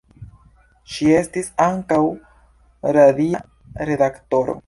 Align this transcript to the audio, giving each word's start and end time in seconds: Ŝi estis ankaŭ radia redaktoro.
Ŝi 0.93 1.09
estis 1.17 1.49
ankaŭ 1.65 2.01
radia 2.97 3.45
redaktoro. 3.91 4.57